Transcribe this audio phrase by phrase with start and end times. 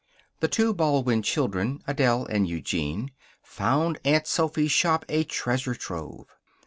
[0.39, 3.11] The two Baldwin children Adele and Eugene
[3.43, 6.25] found Aunt Sophy's shop a treasure trove.